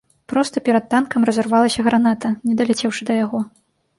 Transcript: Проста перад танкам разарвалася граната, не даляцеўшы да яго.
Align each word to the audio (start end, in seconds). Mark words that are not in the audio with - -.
Проста 0.31 0.61
перад 0.67 0.87
танкам 0.93 1.27
разарвалася 1.29 1.85
граната, 1.87 2.33
не 2.49 2.57
даляцеўшы 2.61 3.01
да 3.11 3.19
яго. 3.23 3.39